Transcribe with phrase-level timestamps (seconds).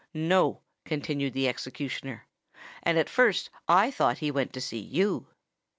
[0.15, 2.25] "No," continued the executioner;
[2.81, 5.27] "and at first I thought he went to see you."